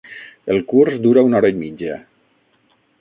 [0.53, 1.99] El curs dura una hora i mitja.